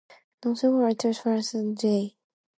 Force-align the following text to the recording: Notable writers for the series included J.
Notable 0.43 0.79
writers 0.79 1.19
for 1.19 1.35
the 1.35 1.43
series 1.43 1.53
included 1.63 2.09
J. 2.11 2.17